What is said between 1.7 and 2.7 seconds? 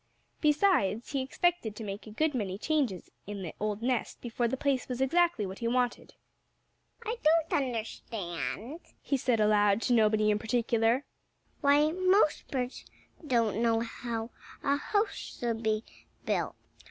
to make a good many